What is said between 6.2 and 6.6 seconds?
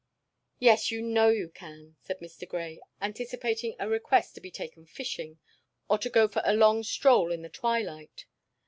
for a